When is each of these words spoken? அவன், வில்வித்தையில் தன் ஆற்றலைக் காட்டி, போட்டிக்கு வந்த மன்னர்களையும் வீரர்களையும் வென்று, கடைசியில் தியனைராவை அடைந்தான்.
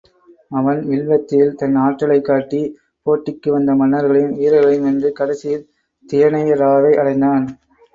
அவன், 0.51 0.79
வில்வித்தையில் 0.87 1.53
தன் 1.55 1.75
ஆற்றலைக் 1.75 2.25
காட்டி, 2.25 2.61
போட்டிக்கு 3.05 3.49
வந்த 3.49 3.75
மன்னர்களையும் 3.75 4.35
வீரர்களையும் 4.35 4.83
வென்று, 4.83 5.11
கடைசியில் 5.11 5.65
தியனைராவை 6.09 6.93
அடைந்தான். 6.97 7.45